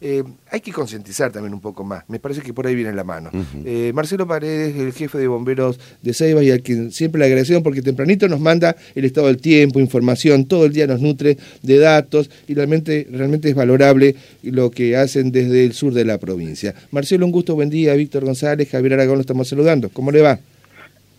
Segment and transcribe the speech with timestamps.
[0.00, 2.04] eh, hay que concientizar también un poco más.
[2.08, 3.30] Me parece que por ahí viene la mano.
[3.64, 7.62] Eh, Marcelo Paredes, el jefe de bomberos de Ceiba y al quien siempre la agradecemos
[7.62, 11.78] porque tempranito nos manda el estado del tiempo, información, todo el día nos nutre de
[11.78, 16.74] datos y realmente, realmente es valorable lo que hacen desde el sur de la provincia.
[16.90, 17.94] Marcelo, un gusto, buen día.
[17.94, 19.88] Víctor González, Javier Aragón, lo estamos saludando.
[19.90, 20.38] ¿Cómo le va?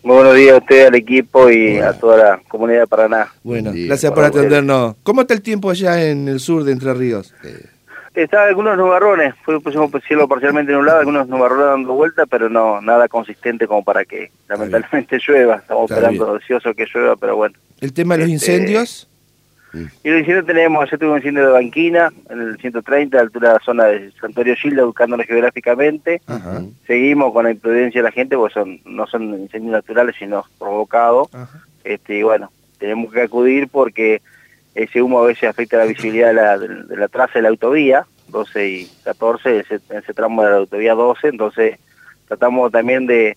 [0.02, 3.32] Muy buenos días a usted, al equipo y a toda la comunidad de Paraná.
[3.42, 4.94] Bueno, gracias por atendernos.
[5.02, 7.34] ¿Cómo está el tiempo allá en el sur de Entre Ríos?
[7.44, 7.66] Eh,
[8.22, 13.66] está algunos nubarrones, pusimos cielo parcialmente nublado, algunos nubarrones dando vuelta, pero no nada consistente
[13.66, 15.56] como para que lamentablemente llueva.
[15.56, 17.56] Estamos esperando deseoso que llueva, pero bueno.
[17.80, 19.08] ¿El tema de los este, incendios?
[19.72, 23.48] Y los incendios tenemos, ayer tuvimos un incendio de Banquina, en el 130, a altura
[23.48, 26.22] de la zona de Santuario Gilda, buscándonos geográficamente.
[26.86, 31.28] Seguimos con la imprudencia de la gente, porque son no son incendios naturales, sino provocados.
[31.84, 34.22] Este, y bueno, tenemos que acudir porque
[34.78, 38.06] ese humo a veces afecta la visibilidad de la, de, la traza de la autovía,
[38.28, 41.78] 12 y 14, ese, ese tramo de la autovía 12, entonces
[42.28, 43.36] tratamos también de,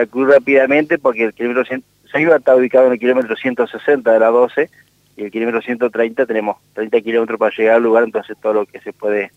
[0.00, 4.18] acudir rápidamente porque el kilómetro se iba a estar ubicado en el kilómetro 160 de
[4.18, 4.70] la 12
[5.16, 8.80] y el kilómetro 130 tenemos 30 kilómetros para llegar al lugar, entonces todo lo que
[8.80, 9.30] se puede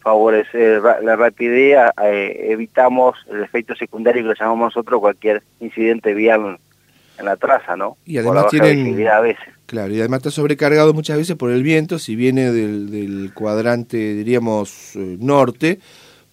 [0.00, 6.58] favorecer la rapidez, eh, evitamos el efecto secundario que lo llamamos nosotros, cualquier incidente vial
[7.18, 7.96] en la traza, ¿no?
[8.04, 9.08] Y además tienen...
[9.08, 9.53] A veces.
[9.66, 14.14] Claro, y además está sobrecargado muchas veces por el viento, si viene del, del cuadrante,
[14.14, 15.80] diríamos, eh, norte,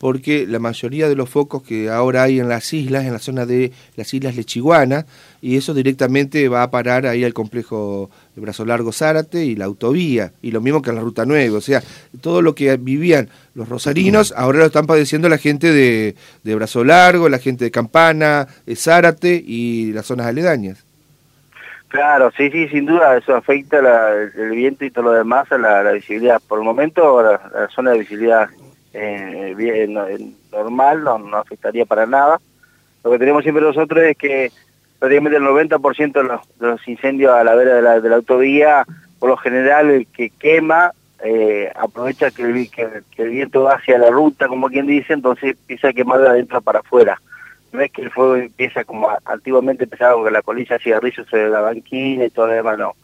[0.01, 3.45] porque la mayoría de los focos que ahora hay en las islas, en la zona
[3.45, 5.05] de las islas Lechiguana,
[5.41, 9.65] y eso directamente va a parar ahí al complejo de Brazo Largo Zárate y la
[9.65, 11.81] autovía, y lo mismo que en la Ruta 9, o sea,
[12.19, 16.83] todo lo que vivían los rosarinos, ahora lo están padeciendo la gente de, de Brazo
[16.83, 20.90] Largo, la gente de Campana, de Zárate y las zonas aledañas.
[21.91, 23.79] Claro, sí, sí, sin duda, eso afecta
[24.13, 26.41] el viento y todo lo demás a la, visibilidad.
[26.47, 28.49] Por el momento, la zona de visibilidad
[28.93, 29.93] eh, bien,
[30.53, 32.39] normal, no, afectaría para nada.
[33.03, 34.53] Lo que tenemos siempre nosotros es que
[34.99, 38.85] prácticamente el 90% de los, incendios a la vera de la, la autovía,
[39.19, 40.93] por lo general el que quema
[41.23, 45.57] eh, aprovecha que el, que, el, viento va hacia la ruta, como quien dice, entonces
[45.59, 47.21] empieza a quemar de adentro para afuera.
[47.71, 51.61] No es que el fuego empieza como antiguamente empezaba con la colilla cigarrillos sobre la
[51.61, 52.95] banquina y todo lo demás, no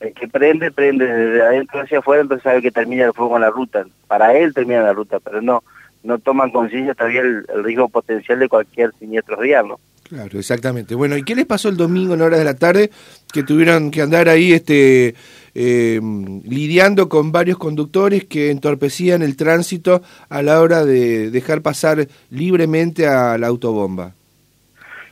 [0.00, 3.42] el que prende, prende desde adentro hacia afuera, entonces sabe que termina el fuego en
[3.42, 3.84] la ruta.
[4.06, 5.62] Para él termina la ruta, pero no
[6.04, 9.80] no toman conciencia todavía el, riesgo potencial de cualquier siniestro vial, ¿no?
[10.04, 10.94] Claro, exactamente.
[10.94, 12.90] Bueno, ¿y qué les pasó el domingo en horas de la tarde
[13.32, 15.14] que tuvieron que andar ahí este
[15.54, 16.00] eh,
[16.44, 23.06] lidiando con varios conductores que entorpecían el tránsito a la hora de dejar pasar libremente
[23.06, 24.12] a la autobomba?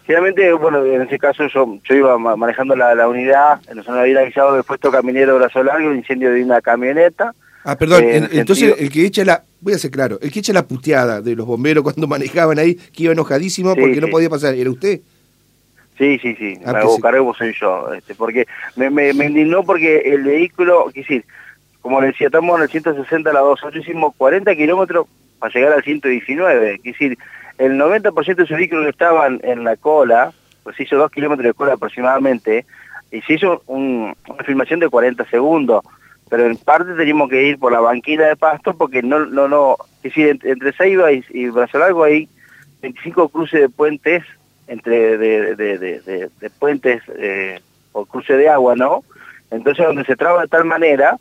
[0.06, 4.02] Generalmente, bueno, en ese caso yo, yo iba manejando la, la unidad, en la zona
[4.02, 7.34] de avisado del puesto caminero Brazo Largo, incendio de una camioneta.
[7.64, 10.52] Ah, perdón, eh, entonces el que echa la, voy a ser claro, el que echa
[10.52, 14.54] la puteada de los bomberos cuando manejaban ahí, que iba enojadísimo porque no podía pasar,
[14.54, 15.00] ¿era usted?
[15.98, 18.46] Sí, sí, sí, ah, me hago cargo soy yo, este, porque
[18.76, 21.24] me, me, me, indignó porque el vehículo, qué decir,
[21.80, 25.06] como le decía, estamos en el 160 a la 2, nosotros hicimos 40 kilómetros
[25.38, 27.16] para llegar al 119, es decir,
[27.56, 31.74] el 90% de sus vehículos estaban en la cola, pues hizo dos kilómetros de cola
[31.74, 32.66] aproximadamente,
[33.10, 34.14] y se hizo una
[34.44, 35.82] filmación de 40 segundos,
[36.28, 39.76] pero en parte teníamos que ir por la banquina de pasto porque no, no, no,
[40.02, 41.48] es decir, entre Ceiba y, y
[42.04, 42.28] hay
[42.82, 44.24] 25 cruces de puentes,
[44.66, 47.60] entre de, de, de, de puentes eh,
[47.92, 49.04] o cruce de agua, ¿no?
[49.50, 51.16] Entonces donde se traba de tal manera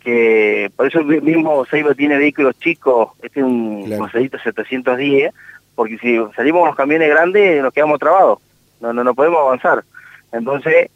[0.00, 4.08] que por eso mismo Ceiba tiene vehículos chicos, este es un claro.
[4.10, 5.32] 710,
[5.74, 8.40] porque si salimos con los camiones grandes nos quedamos trabados,
[8.80, 9.84] no, no, no podemos avanzar.
[10.32, 10.90] Entonces,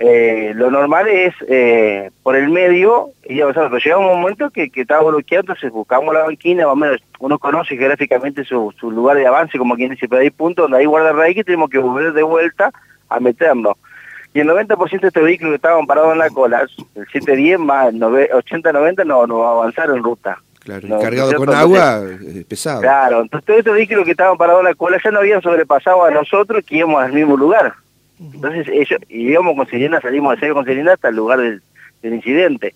[0.00, 4.70] eh, lo normal es eh, por el medio y avanzar, pero llega un momento que,
[4.70, 8.92] que estaba bloqueado, entonces buscamos la banquina, más o menos uno conoce geográficamente su, su
[8.92, 11.78] lugar de avance, como quien dice, pero hay puntos donde hay guarda que tenemos que
[11.78, 12.70] volver de vuelta
[13.08, 13.76] a meternos.
[14.34, 17.88] Y el 90% de estos vehículos que estaban parados en la cola, el 710 más
[17.88, 20.38] el 80-90 no, no va a avanzar en ruta.
[20.60, 22.82] Claro, cargado con agua es pesado.
[22.82, 26.04] Claro, entonces todos estos vehículos que estaban parados en la cola ya no habían sobrepasado
[26.04, 27.74] a nosotros que íbamos al mismo lugar.
[28.20, 31.62] Entonces ellos, y íbamos con Serena, salimos de ser con Serena hasta el lugar del,
[32.02, 32.74] incidente.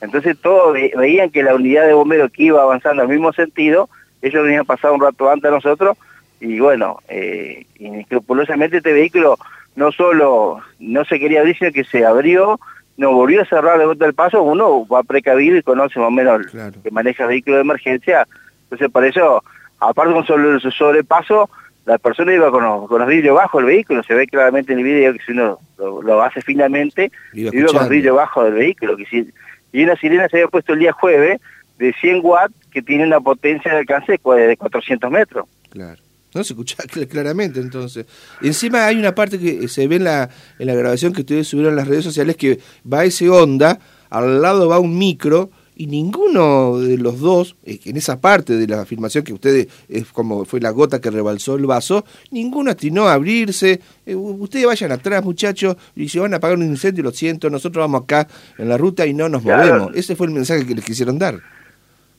[0.00, 3.88] Entonces todos veían que la unidad de bomberos que iba avanzando al mismo sentido,
[4.22, 5.96] ellos venían pasado un rato antes a nosotros,
[6.40, 9.36] y bueno, eh, inescrupulosamente este vehículo
[9.76, 12.58] no solo no se quería abrir, sino que se abrió,
[12.96, 16.10] no volvió a cerrar de vuelta el paso, uno va precavido y conoce más o
[16.10, 16.46] menos
[16.82, 18.26] que maneja vehículos de emergencia,
[18.64, 19.42] entonces por eso,
[19.78, 21.50] aparte con solo su sobrepaso,
[21.86, 24.78] la persona iba con los, con los vidrios bajos del vehículo, se ve claramente en
[24.78, 28.96] el video que si uno lo, hace finamente, iba, con los vidrios bajos del vehículo,
[28.96, 29.28] que si,
[29.72, 31.40] y una sirena se había puesto el día jueves
[31.78, 35.46] de 100 watts que tiene una potencia de alcance de 400 metros.
[35.70, 36.00] Claro.
[36.34, 36.76] No se escucha
[37.10, 38.06] claramente entonces.
[38.40, 41.72] Encima hay una parte que se ve en la, en la grabación que ustedes subieron
[41.72, 42.60] en las redes sociales que
[42.90, 43.78] va ese onda,
[44.10, 45.50] al lado va un micro
[45.80, 50.08] y ninguno de los dos, eh, en esa parte de la afirmación que ustedes, es
[50.08, 53.80] como fue la gota que rebalsó el vaso, ninguno atinó a abrirse.
[54.04, 57.82] Eh, ustedes vayan atrás, muchachos, y si van a apagar un incendio, lo siento, nosotros
[57.82, 58.28] vamos acá
[58.58, 59.92] en la ruta y no nos movemos.
[59.94, 61.36] Ese fue el mensaje que les quisieron dar.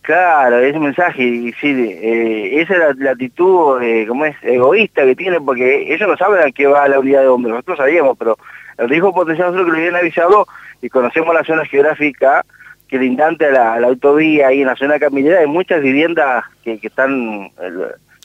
[0.01, 5.45] Claro, ese mensaje, y sí, eh, esa es la, actitud, como es, egoísta que tienen,
[5.45, 8.39] porque ellos no saben a qué va la unidad de bomberos, nosotros sabíamos, pero
[8.79, 10.47] el riesgo potencial nosotros que lo habían avisado
[10.81, 12.43] y conocemos la zona geográfica,
[12.91, 17.49] que lindante a la, autovía ahí en la zona caminera hay muchas viviendas que, están,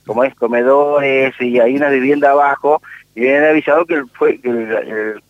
[0.05, 2.83] como es, comedores y hay una vivienda abajo
[3.15, 4.51] y vienen avisado que, el, fue, que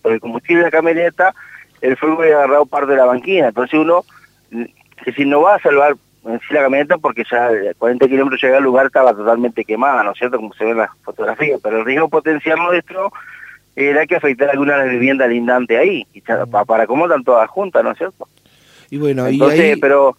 [0.04, 1.34] el, combustible de la camioneta
[1.82, 3.48] el fuego había agarrado parte de la banquina.
[3.48, 4.04] Entonces uno,
[5.04, 8.56] que si no va a salvar en sí la camioneta porque ya 40 kilómetros llega
[8.56, 10.38] al lugar estaba totalmente quemada, ¿no es cierto?
[10.38, 13.12] Como se ve en las fotografías, pero el riesgo potencial nuestro
[13.76, 17.50] era que afectar alguna de las viviendas lindantes ahí, y para, para cómo están todas
[17.50, 18.26] juntas, ¿no es cierto?
[18.90, 20.16] Y bueno, Entonces, pero...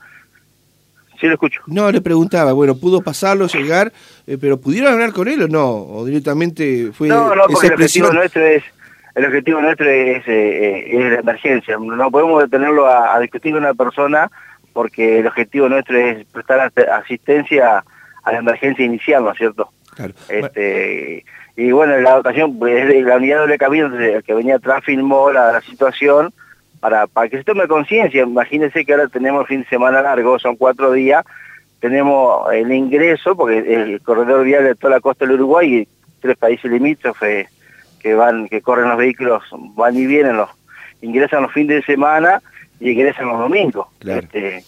[1.19, 1.61] Sí, lo escucho.
[1.65, 3.91] No, le preguntaba, bueno, ¿pudo pasarlo, llegar,
[4.27, 5.67] eh, pero pudieron hablar con él o no?
[5.67, 8.63] ¿O directamente fue No, no, porque el objetivo nuestro es
[9.17, 11.75] el objetivo nuestro es, eh, es la emergencia.
[11.79, 14.29] No podemos detenerlo a, discutir con una persona
[14.73, 17.83] porque el objetivo nuestro es prestar asistencia
[18.23, 19.71] a la emergencia inicial, ¿no es cierto?
[19.95, 20.13] Claro.
[20.29, 21.25] Este,
[21.55, 25.31] y bueno, la dotación, pues, la unidad de doble camino, el que venía atrás filmó
[25.31, 26.31] la, la situación,
[26.79, 28.23] para, para que se tome conciencia.
[28.23, 31.25] Imagínense que ahora tenemos fin de semana largo, son cuatro días,
[31.79, 35.87] tenemos el ingreso, porque el corredor vial de toda la costa del Uruguay y
[36.21, 37.47] tres países limítrofes
[37.99, 40.49] que van, que corren los vehículos, van y vienen, los
[41.01, 42.41] ingresan los fines de semana
[42.79, 43.87] y ingresan los domingos.
[44.01, 44.63] Este,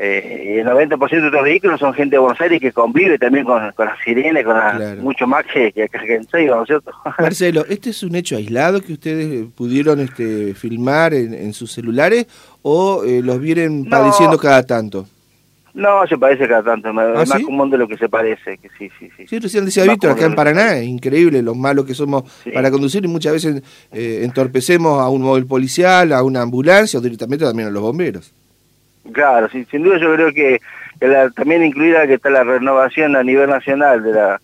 [0.00, 3.44] eh, y el 90% de los vehículos son gente de Buenos Aires que convive también
[3.44, 6.92] con, con las sirenas, con mucho más que, que, que en ¿no es cierto?
[7.18, 12.26] Marcelo, ¿este es un hecho aislado que ustedes pudieron este, filmar en, sus celulares
[12.62, 15.06] o eh, los vienen padeciendo cada tanto?
[15.74, 18.68] No, se parece cada tanto, ¿Ah, es más común de lo que se parece, que
[18.78, 19.26] sí, sí, sí.
[19.26, 22.22] Sí, recién decía Víctor, acá en Paraná, es increíble lo malos que somos
[22.54, 23.62] para conducir y muchas veces
[23.92, 28.32] eh, entorpecemos a un móvil policial, a una ambulancia o directamente también a los bomberos.
[29.12, 30.60] Claro, sí, sin duda yo creo que,
[31.34, 34.40] también incluida que está la renovación a nivel nacional de la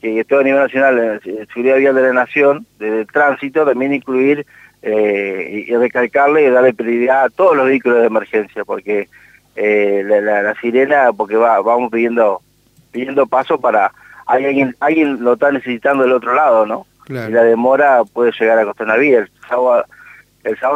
[0.00, 4.46] que todo a nivel nacional la seguridad vial de la nación, del tránsito, también incluir
[4.82, 9.08] eh, y recalcarle y darle prioridad a todos los vehículos de emergencia, porque
[9.56, 12.40] eh, la, sirena, porque va, vamos pidiendo
[12.92, 13.90] pidiendo paso para
[14.26, 16.86] alguien alguien lo está necesitando del otro lado, ¿no?
[17.08, 19.18] Y la demora puede llegar a costar una vida.
[19.18, 19.84] El sábado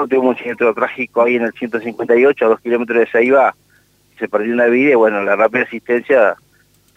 [0.09, 3.55] tuvimos un siniestro trágico ahí en el 158, a dos kilómetros de Seiba,
[4.19, 6.37] se perdió una vida y bueno, la rápida asistencia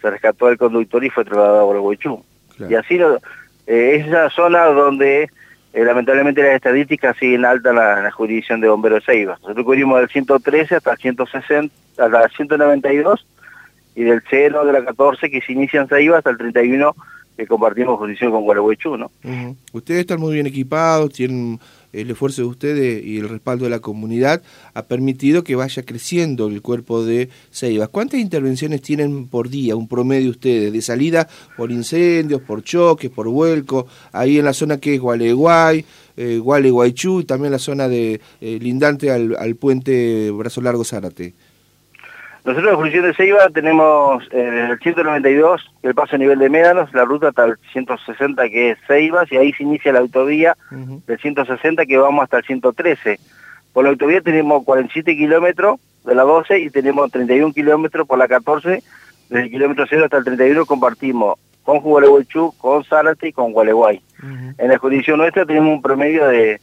[0.00, 2.22] se rescató al conductor y fue trasladado a Guaychú.
[2.68, 5.30] Y así eh, es esa zona donde
[5.72, 9.38] eh, lamentablemente las estadísticas siguen altas en la, jurisdicción de bomberos de Seiba.
[9.42, 13.26] Nosotros cubrimos del 113 hasta el 160, hasta el 192
[13.96, 16.94] y del 0 de la 14 que se inicia en Seiba hasta el 31
[17.36, 19.10] que compartimos jurisdicción con Gualeguaychú, ¿no?
[19.72, 21.58] Ustedes están muy bien equipados, tienen
[21.94, 24.42] el esfuerzo de ustedes y el respaldo de la comunidad
[24.74, 27.88] ha permitido que vaya creciendo el cuerpo de Ceibas.
[27.88, 33.28] ¿Cuántas intervenciones tienen por día, un promedio ustedes, de salida por incendios, por choques, por
[33.28, 35.84] vuelco, ahí en la zona que es Gualeguay,
[36.16, 41.34] eh, Gualeguaychú y también la zona de eh, lindante al, al puente Brazo Largo Zárate?
[42.44, 46.92] Nosotros en función de Ceiba tenemos eh, el 192, el paso a nivel de Médanos,
[46.92, 51.18] la ruta hasta el 160 que es Ceibas y ahí se inicia la autovía del
[51.18, 53.18] 160 que vamos hasta el 113.
[53.72, 58.28] Por la autovía tenemos 47 kilómetros de la 12 y tenemos 31 kilómetros por la
[58.28, 58.82] 14,
[59.30, 64.02] desde el kilómetro 0 hasta el 31 compartimos con Gualeguaychú, con Zárate y con Gualeguay.
[64.58, 66.60] En la jurisdicción nuestra tenemos un promedio de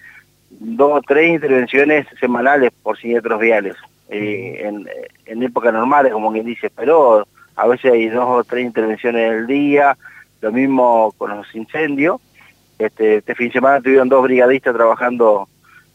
[0.52, 3.76] dos o tres intervenciones semanales por siniestros viales.
[4.14, 4.90] Eh, en,
[5.26, 7.26] en épocas normales, como quien dice, pero
[7.56, 9.98] a veces hay dos o tres intervenciones en el día,
[10.42, 12.20] lo mismo con los incendios.
[12.78, 15.48] Este, este fin de semana tuvieron dos brigadistas trabajando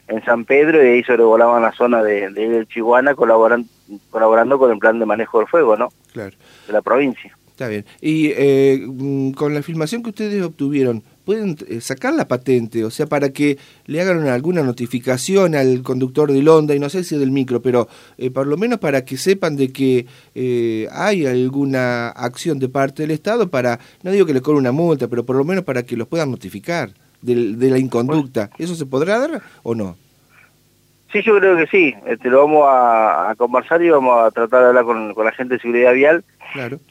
[0.08, 3.68] en San Pedro y ahí sobrevolaban la zona de, de Chihuahua colaborando,
[4.08, 5.90] colaborando con el plan de manejo del fuego, ¿no?
[6.14, 6.34] Claro.
[6.66, 7.36] De la provincia.
[7.48, 7.84] Está bien.
[8.00, 12.90] Y eh, mm, con la filmación que ustedes obtuvieron, pueden eh, sacar la patente, o
[12.90, 17.18] sea, para que le hagan alguna notificación al conductor del Honda, y no sé si
[17.18, 20.06] del micro, pero eh, por lo menos para que sepan de que
[20.36, 24.70] eh, hay alguna acción de parte del Estado para, no digo que le cobre una
[24.70, 26.90] multa, pero por lo menos para que los puedan notificar
[27.22, 28.50] de, la inconducta.
[28.56, 29.96] ¿Eso se podrá dar o no?
[31.10, 31.92] Sí, yo creo que sí.
[32.06, 35.60] Este, lo vamos a, conversar y vamos a tratar de hablar con, la gente de
[35.60, 36.24] seguridad vial,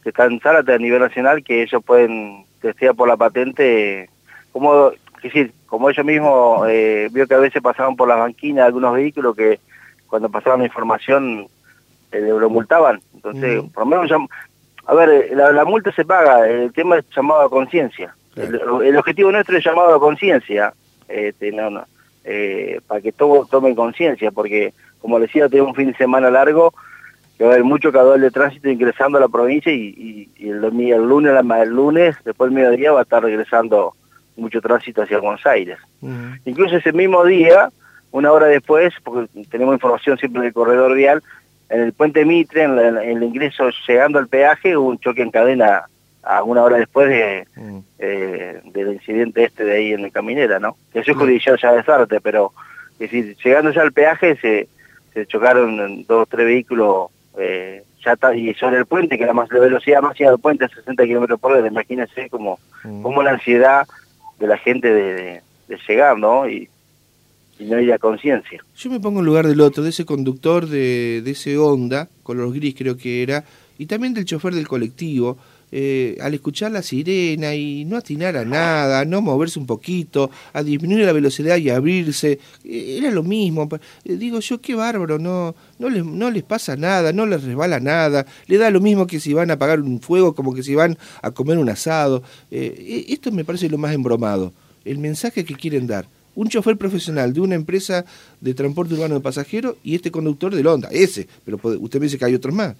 [0.03, 4.09] que está en Zárate a nivel nacional, que ellos pueden testear por la patente,
[4.55, 8.93] como, decir, como ellos mismos eh, vio que a veces pasaban por las banquinas algunos
[8.93, 9.59] vehículos que
[10.07, 11.47] cuando pasaban la información
[12.13, 13.01] eh, lo multaban.
[13.13, 14.29] Entonces, por lo menos,
[14.85, 18.15] a ver, eh, la, multa se paga, el tema es llamado a conciencia.
[18.37, 20.73] El, objetivo nuestro es llamado a conciencia,
[21.09, 21.83] este, no, no,
[22.23, 26.73] eh, para que todos tomen conciencia, porque, como decía, tenemos un fin de semana largo,
[27.37, 31.03] que va a haber mucho caudal de tránsito ingresando a la provincia y, el, el,
[31.03, 33.95] lunes, el lunes, después del mediodía, va a estar regresando
[34.35, 35.77] mucho tránsito hacia Buenos Aires.
[36.45, 37.69] Incluso ese mismo día,
[38.11, 41.23] una hora después, porque tenemos información siempre del corredor vial,
[41.69, 45.85] en el puente Mitre, en, el ingreso llegando al peaje, hubo un choque en cadena
[46.23, 47.47] a una hora después de,
[47.99, 50.75] eh, del incidente este de ahí en el Caminera, ¿no?
[50.91, 52.51] Que eso es judicial ya de Sarte, pero
[52.93, 54.67] es decir, llegando ya al peaje se,
[55.13, 59.33] se chocaron dos o tres vehículos eh, ya está, y sobre el puente, que la,
[59.33, 63.01] más, la velocidad máxima del puente es 60 kilómetros por hora, imagínense como, mm.
[63.01, 63.87] como la ansiedad
[64.39, 65.41] de la gente de,
[65.87, 66.49] llegar, ¿no?
[66.49, 66.69] Y,
[67.57, 68.61] no haya conciencia.
[68.75, 72.53] Yo me pongo en lugar del otro, de ese conductor de, de ese Honda, color
[72.53, 73.45] gris creo que era,
[73.77, 75.37] y también del chofer del colectivo,
[75.71, 80.63] eh, al escuchar la sirena y no atinar a nada, no moverse un poquito, a
[80.63, 83.67] disminuir la velocidad y abrirse, eh, era lo mismo.
[84.03, 87.79] Eh, digo yo, qué bárbaro, no, no, les, no les pasa nada, no les resbala
[87.79, 90.75] nada, le da lo mismo que si van a apagar un fuego como que si
[90.75, 92.23] van a comer un asado.
[92.51, 94.53] Esto me parece lo más embromado,
[94.85, 98.05] el mensaje que quieren dar un chofer profesional de una empresa
[98.41, 102.17] de transporte urbano de pasajeros y este conductor del Honda, ese, pero usted me dice
[102.17, 102.75] que hay otros más.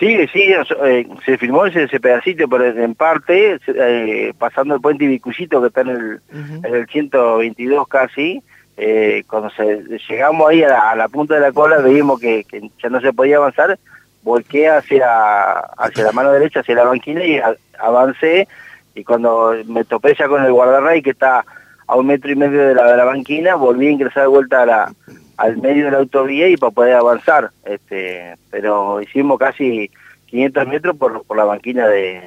[0.00, 5.60] Sí, sí, eh, se filmó ese, pedacito, pero en parte, eh, pasando el puente Ibicucito,
[5.60, 8.42] que está en el, en el 122 casi,
[8.78, 12.46] eh, cuando se, llegamos ahí a la, punta de la cola, veíamos que,
[12.82, 13.78] ya no se podía avanzar,
[14.22, 17.38] volqué hacia, hacia la mano derecha, hacia la banquina y
[17.78, 18.48] avancé,
[18.94, 21.44] y cuando me topé ya con el guardarray que está
[21.86, 24.62] a un metro y medio de la, de la banquina, volví a ingresar de vuelta
[24.62, 24.92] a la,
[25.40, 27.50] al medio de la autovía y para poder avanzar.
[27.64, 29.90] Este, pero hicimos casi
[30.26, 32.22] 500 metros por, por la banquina de,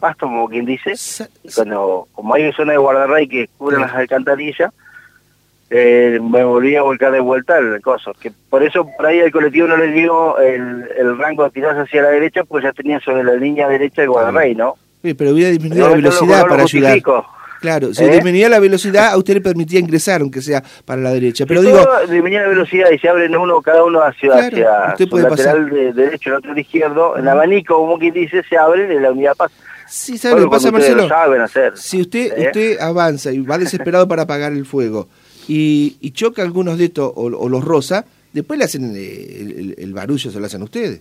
[0.00, 0.94] pasto, como quien dice.
[1.54, 4.72] cuando, como hay zona de guardarray que cubren las alcantarillas,
[5.68, 8.14] eh, me volví a volcar de vuelta el coso.
[8.14, 11.82] Que por eso por ahí el colectivo no le dio el, el rango de tirarse
[11.82, 14.76] hacia la derecha, pues ya tenía sobre la línea derecha el guardarray, ¿no?
[15.02, 16.98] Sí, pero hubiera disminuido la velocidad para ayudar.
[17.64, 18.10] Claro, si ¿Eh?
[18.10, 21.46] disminuía la velocidad, a usted le permitía ingresar, aunque sea para la derecha.
[21.46, 21.82] Pero digo.
[22.02, 26.28] disminuía la velocidad y se abren uno, cada uno hacia, hacia su lateral de, derecho,
[26.28, 27.16] el otro de izquierdo.
[27.16, 29.54] En abanico, como quien dice, se abren y la unidad pasa.
[29.88, 31.08] Sí, ¿sabe lo que pasa, Marcelo?
[31.76, 32.46] Si usted, ¿Eh?
[32.48, 35.08] usted avanza y va desesperado para apagar el fuego
[35.48, 38.04] y, y choca algunos de estos o, los rosa,
[38.34, 41.00] después le hacen el, el barullo, se lo hacen ustedes.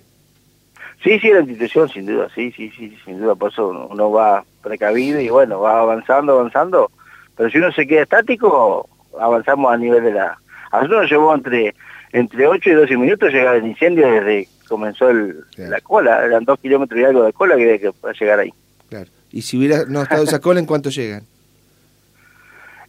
[1.03, 4.45] Sí, sí, la institución, sin duda, sí, sí, sí, sin duda, por eso uno va
[4.61, 6.89] precavido y bueno, va avanzando, avanzando,
[7.35, 8.87] pero si uno se queda estático,
[9.19, 10.37] avanzamos a nivel de la...
[10.71, 11.75] A nosotros nos llevó entre,
[12.13, 16.45] entre 8 y 12 minutos llegar el incendio desde que comenzó el, la cola, eran
[16.45, 18.53] 2 kilómetros y algo de cola que había que llegar ahí.
[18.89, 21.23] Claro, y si hubiera no estado esa cola, ¿en cuánto llegan?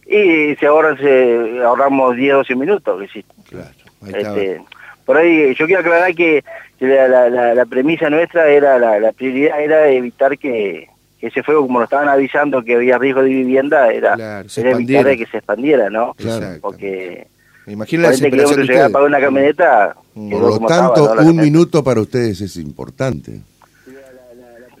[0.07, 3.25] Y se ahorran, se, ahorramos 10, 12 minutos, que sí.
[3.49, 3.71] Claro,
[4.03, 4.61] ahí este,
[5.05, 6.43] por ahí yo quiero aclarar que
[6.79, 10.89] la, la, premisa nuestra era, la, prioridad era evitar que,
[11.21, 15.37] ese fuego, como nos estaban avisando que había riesgo de vivienda, era, evitar que se
[15.37, 16.13] expandiera, ¿no?
[16.15, 17.27] Claro, Porque...
[17.67, 19.95] Imagínate que llegar para una camioneta...
[20.13, 20.29] Mm.
[20.29, 23.39] Por lo tanto, un minuto para ustedes es importante.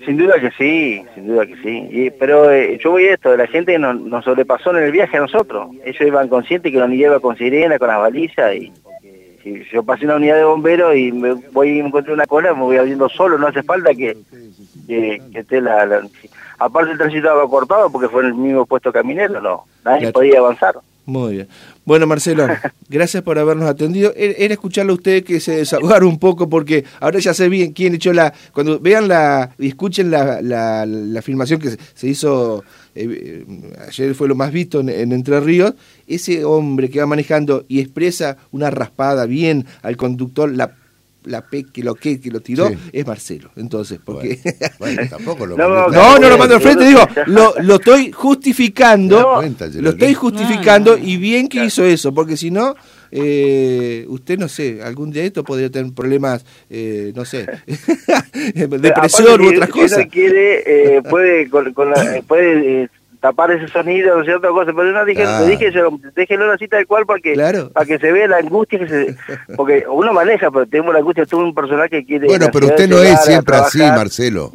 [0.05, 2.11] Sin duda que sí, sin duda que sí.
[2.19, 5.21] pero eh, yo voy a esto, la gente nos, nos sobrepasó en el viaje a
[5.21, 5.69] nosotros.
[5.83, 8.71] Ellos iban conscientes que nos lleva con sirena, con las balizas y
[9.45, 12.61] si yo pasé una unidad de bomberos y me voy y encuentro una cola, me
[12.61, 14.17] voy abriendo solo, no hace falta que,
[14.87, 16.01] que, esté la,
[16.57, 20.39] Aparte el tránsito estaba cortado porque fue en el mismo puesto caminero, no, nadie podía
[20.39, 20.75] avanzar.
[21.05, 21.47] Muy bien.
[21.85, 22.47] Bueno, Marcelo,
[22.89, 24.11] gracias por habernos atendido.
[24.15, 27.93] Era escucharlo a usted que se desahogara un poco porque ahora ya sé bien quién
[27.93, 28.33] echó la...
[28.51, 32.63] Cuando vean la y escuchen la, la, la filmación que se hizo,
[32.95, 33.45] eh,
[33.87, 35.73] ayer fue lo más visto en, Entre Ríos,
[36.07, 40.75] ese hombre que va manejando y expresa una raspada bien al conductor, la
[41.25, 43.51] la P que lo que, que lo tiró es Marcelo.
[43.55, 44.39] Entonces, porque.
[44.79, 49.41] Bueno, tampoco lo no, no, no, lo mando al frente, digo, lo, lo estoy justificando.
[49.73, 52.75] lo estoy justificando y bien que hizo eso, porque si no.
[53.11, 57.45] Eh, usted no sé, algún día esto podría tener problemas, eh, no sé,
[58.53, 60.03] depresión u otras cosas.
[60.03, 60.63] Si quiere,
[60.97, 61.73] eh, puede, con,
[62.27, 62.89] puede
[63.25, 65.71] tapar ese sonido, no sé, otra cosa, pero no dije, le dije,
[66.15, 67.33] déjenlo así tal cual porque,
[67.73, 69.15] para que se vea la angustia que se,
[69.55, 72.27] porque uno maneja, pero tenemos la angustia, tuvo un personaje que quiere...
[72.27, 74.51] Bueno, pero usted no es siempre así, Marcelo.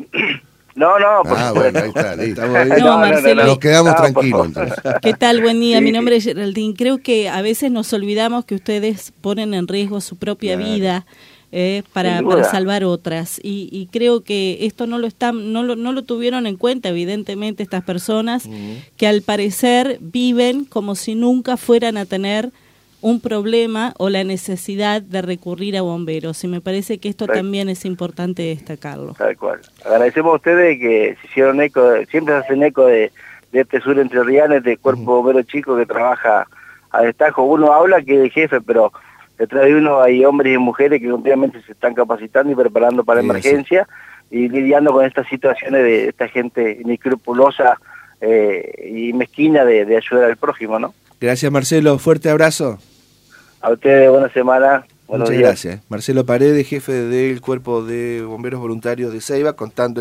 [0.80, 2.40] No, no, por ah, bueno, ahí está, listo.
[2.46, 3.44] No, Marcelo.
[3.44, 4.46] Nos quedamos tranquilos.
[4.46, 4.78] Entonces.
[5.02, 5.42] ¿Qué tal?
[5.42, 5.78] Buen día.
[5.82, 6.72] Mi nombre es Geraldine.
[6.74, 11.04] Creo que a veces nos olvidamos que ustedes ponen en riesgo su propia vida
[11.52, 13.38] eh, para, para, salvar otras.
[13.42, 16.88] Y, y, creo que esto no lo, están, no, lo, no lo tuvieron en cuenta,
[16.88, 18.48] evidentemente, estas personas
[18.96, 22.52] que al parecer viven como si nunca fueran a tener
[23.02, 26.42] un problema o la necesidad de recurrir a bomberos.
[26.44, 29.14] Y me parece que esto también es importante destacarlo.
[29.14, 29.60] Tal cual.
[29.84, 33.12] Agradecemos a ustedes que se hicieron eco, siempre se hacen eco de,
[33.52, 36.46] de este sur entre Rianes, de cuerpo bombero chico que trabaja
[36.90, 37.44] a destajo.
[37.44, 38.92] Uno habla que es jefe, pero
[39.38, 43.20] detrás de uno hay hombres y mujeres que continuamente se están capacitando y preparando para
[43.20, 43.86] emergencia
[44.30, 47.78] y lidiando con estas situaciones de esta gente inescrupulosa
[48.20, 50.94] eh, y mezquina de, ayudar al prójimo, ¿no?
[51.20, 52.78] Gracias Marcelo, fuerte abrazo.
[53.60, 54.86] A ustedes, buena semana.
[55.08, 55.80] Muchas gracias.
[55.88, 59.98] Marcelo Paredes, jefe del Cuerpo de Bomberos Voluntarios de Ceiba, contando